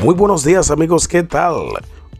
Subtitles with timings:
[0.00, 1.56] Muy buenos días amigos, ¿qué tal?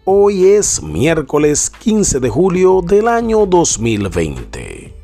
[0.04, 4.96] Hoy es miércoles 15 de julio del año 2020.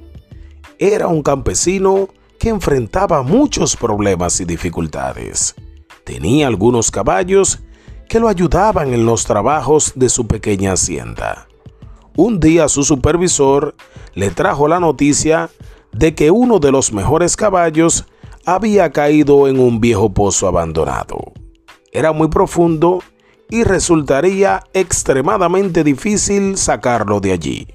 [0.80, 5.54] Era un campesino que enfrentaba muchos problemas y dificultades.
[6.02, 7.60] Tenía algunos caballos
[8.08, 11.46] que lo ayudaban en los trabajos de su pequeña hacienda.
[12.16, 13.76] Un día su supervisor
[14.14, 15.48] le trajo la noticia
[15.92, 18.04] de que uno de los mejores caballos
[18.44, 21.34] había caído en un viejo pozo abandonado.
[21.94, 22.98] Era muy profundo
[23.48, 27.68] y resultaría extremadamente difícil sacarlo de allí.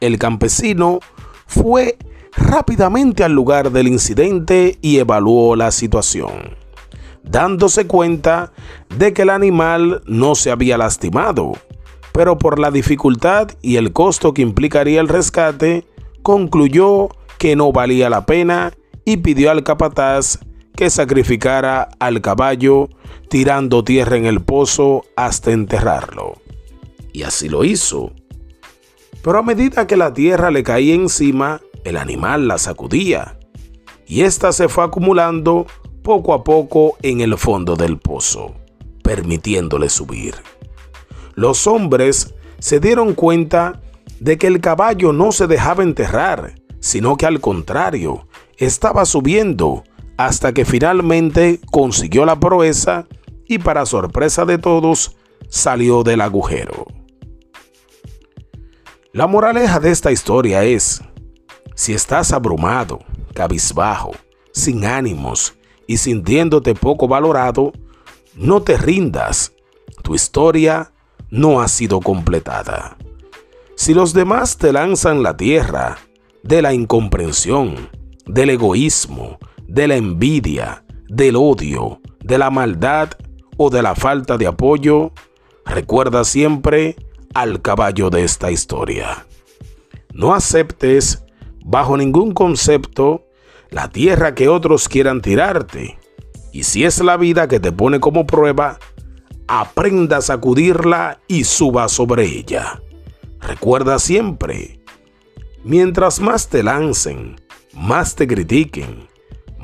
[0.00, 0.98] El campesino
[1.46, 1.96] fue
[2.36, 6.56] rápidamente al lugar del incidente y evaluó la situación,
[7.22, 8.52] dándose cuenta
[8.96, 11.52] de que el animal no se había lastimado,
[12.10, 15.86] pero por la dificultad y el costo que implicaría el rescate,
[16.22, 17.08] concluyó
[17.38, 18.72] que no valía la pena
[19.04, 20.40] y pidió al capataz
[20.78, 22.88] que sacrificara al caballo
[23.28, 26.40] tirando tierra en el pozo hasta enterrarlo.
[27.12, 28.12] Y así lo hizo.
[29.20, 33.40] Pero a medida que la tierra le caía encima, el animal la sacudía
[34.06, 35.66] y ésta se fue acumulando
[36.04, 38.54] poco a poco en el fondo del pozo,
[39.02, 40.36] permitiéndole subir.
[41.34, 43.82] Los hombres se dieron cuenta
[44.20, 49.82] de que el caballo no se dejaba enterrar, sino que al contrario, estaba subiendo
[50.18, 53.06] hasta que finalmente consiguió la proeza
[53.46, 55.16] y para sorpresa de todos
[55.48, 56.86] salió del agujero.
[59.12, 61.00] La moraleja de esta historia es,
[61.74, 62.98] si estás abrumado,
[63.32, 64.10] cabizbajo,
[64.52, 65.54] sin ánimos
[65.86, 67.72] y sintiéndote poco valorado,
[68.34, 69.52] no te rindas,
[70.02, 70.92] tu historia
[71.30, 72.96] no ha sido completada.
[73.76, 75.98] Si los demás te lanzan la tierra
[76.42, 77.88] de la incomprensión,
[78.26, 79.38] del egoísmo,
[79.68, 83.10] de la envidia, del odio, de la maldad
[83.56, 85.12] o de la falta de apoyo,
[85.64, 86.96] recuerda siempre
[87.34, 89.26] al caballo de esta historia.
[90.12, 91.24] No aceptes
[91.64, 93.26] bajo ningún concepto
[93.70, 95.98] la tierra que otros quieran tirarte.
[96.52, 98.78] Y si es la vida que te pone como prueba,
[99.46, 102.82] aprenda a sacudirla y suba sobre ella.
[103.40, 104.80] Recuerda siempre,
[105.62, 107.36] mientras más te lancen,
[107.74, 109.08] más te critiquen,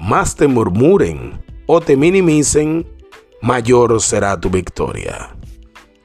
[0.05, 2.87] más te murmuren o te minimicen,
[3.41, 5.35] mayor será tu victoria.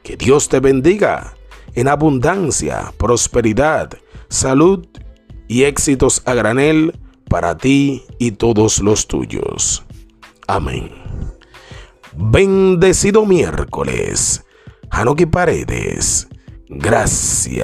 [0.03, 1.35] Que Dios te bendiga
[1.75, 3.91] en abundancia, prosperidad,
[4.29, 4.87] salud
[5.47, 6.97] y éxitos a granel
[7.29, 9.85] para ti y todos los tuyos.
[10.47, 10.91] Amén.
[12.15, 14.45] Bendecido miércoles.
[14.89, 16.29] Hanoki Paredes.
[16.69, 17.59] Gracias.